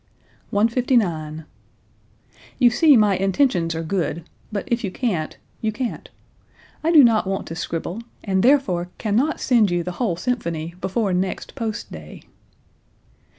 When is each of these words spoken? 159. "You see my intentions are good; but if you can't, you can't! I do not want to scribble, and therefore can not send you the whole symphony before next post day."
159. 0.49 1.45
"You 2.57 2.69
see 2.71 2.97
my 2.97 3.15
intentions 3.17 3.75
are 3.75 3.83
good; 3.83 4.23
but 4.51 4.63
if 4.65 4.83
you 4.83 4.89
can't, 4.89 5.37
you 5.61 5.71
can't! 5.71 6.09
I 6.83 6.91
do 6.91 7.03
not 7.03 7.27
want 7.27 7.45
to 7.49 7.55
scribble, 7.55 8.01
and 8.23 8.41
therefore 8.41 8.89
can 8.97 9.15
not 9.15 9.39
send 9.39 9.69
you 9.69 9.83
the 9.83 9.91
whole 10.01 10.15
symphony 10.15 10.73
before 10.81 11.13
next 11.13 11.53
post 11.53 11.91
day." 11.91 12.23